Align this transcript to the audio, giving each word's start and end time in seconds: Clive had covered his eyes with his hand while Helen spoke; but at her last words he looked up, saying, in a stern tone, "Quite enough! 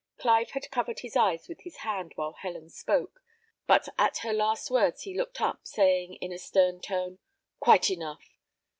Clive 0.17 0.49
had 0.49 0.71
covered 0.71 1.01
his 1.01 1.15
eyes 1.15 1.47
with 1.47 1.59
his 1.61 1.75
hand 1.85 2.13
while 2.15 2.33
Helen 2.33 2.69
spoke; 2.71 3.21
but 3.67 3.87
at 3.99 4.17
her 4.25 4.33
last 4.33 4.71
words 4.71 5.03
he 5.03 5.15
looked 5.15 5.39
up, 5.39 5.67
saying, 5.67 6.15
in 6.15 6.31
a 6.33 6.39
stern 6.39 6.81
tone, 6.81 7.19
"Quite 7.59 7.91
enough! 7.91 8.27